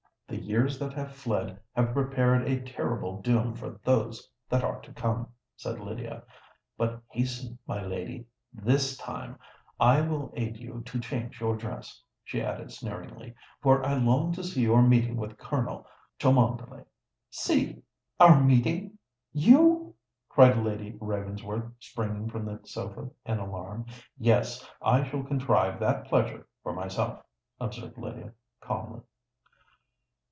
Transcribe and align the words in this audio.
"The 0.27 0.39
years 0.41 0.79
that 0.79 0.93
have 0.93 1.11
fled 1.11 1.59
have 1.75 1.91
prepared 1.91 2.47
a 2.47 2.61
terrible 2.61 3.21
doom 3.21 3.53
for 3.53 3.71
those 3.83 4.29
that 4.47 4.63
are 4.63 4.79
to 4.79 4.93
come," 4.93 5.27
said 5.57 5.81
Lydia. 5.81 6.23
"But 6.77 7.01
hasten, 7.09 7.59
my 7.67 7.83
lady,—this 7.85 8.95
time 8.95 9.37
I 9.77 9.99
will 9.99 10.31
aid 10.37 10.55
you 10.55 10.83
to 10.85 10.99
change 11.01 11.41
your 11.41 11.57
dress," 11.57 12.01
she 12.23 12.41
added 12.41 12.71
sneeringly; 12.71 13.35
"for 13.61 13.85
I 13.85 13.95
long 13.95 14.31
to 14.31 14.41
see 14.45 14.61
your 14.61 14.81
meeting 14.81 15.17
with 15.17 15.37
Colonel 15.37 15.85
Cholmondeley." 16.17 16.85
"See 17.29 17.83
our 18.17 18.41
meeting!—you!" 18.41 19.93
cried 20.29 20.57
Lady 20.59 20.97
Ravensworth, 21.01 21.69
springing 21.81 22.29
from 22.29 22.45
the 22.45 22.61
sofa 22.63 23.09
in 23.25 23.37
alarm. 23.39 23.85
"Yes—I 24.17 25.03
shall 25.03 25.23
contrive 25.23 25.77
that 25.81 26.05
pleasure 26.05 26.47
for 26.63 26.71
myself," 26.71 27.21
observed 27.59 27.97
Lydia, 27.97 28.31
calmly. 28.61 29.01